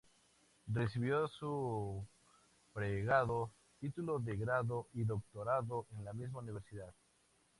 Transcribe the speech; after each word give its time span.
Recibió 0.73 1.27
su 1.27 2.03
pregrado, 2.73 3.51
título 3.79 4.17
de 4.17 4.35
grado 4.35 4.87
y 4.93 5.03
doctorado 5.03 5.85
en 5.95 6.05
la 6.05 6.11
misma 6.13 6.39
universidad. 6.39 6.91